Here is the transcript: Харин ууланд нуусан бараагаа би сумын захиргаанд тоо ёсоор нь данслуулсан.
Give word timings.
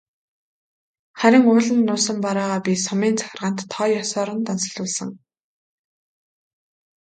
Харин 1.19 1.43
ууланд 1.49 1.81
нуусан 1.89 2.17
бараагаа 2.25 2.59
би 2.67 2.73
сумын 2.85 3.15
захиргаанд 3.19 3.59
тоо 3.71 3.87
ёсоор 4.01 4.29
нь 4.37 4.45
данслуулсан. 4.47 5.09